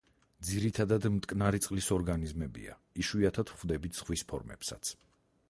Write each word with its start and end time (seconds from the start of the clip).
ძირითადად 0.47 1.03
მტკნარი 1.17 1.59
წყლის 1.65 1.89
ორგანიზმებია, 1.97 2.79
იშვიათად 3.05 3.53
ვხვდებით 3.53 4.01
ზღვის 4.01 4.27
ფორმებსაც. 4.35 4.97